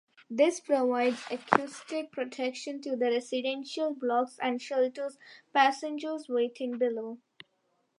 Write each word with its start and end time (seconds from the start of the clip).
This 0.31 0.59
provides 0.59 1.21
acoustic 1.29 2.11
protection 2.11 2.81
to 2.81 2.95
the 2.95 3.11
residential 3.11 3.93
blocks 3.93 4.39
and 4.41 4.59
shelters 4.59 5.19
passengers 5.53 6.27
waiting 6.27 6.79
below. 6.79 7.19